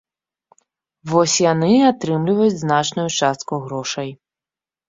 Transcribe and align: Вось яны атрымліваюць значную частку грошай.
Вось 1.11 1.35
яны 1.53 1.69
атрымліваюць 1.91 2.57
значную 2.63 3.07
частку 3.19 3.61
грошай. 3.67 4.09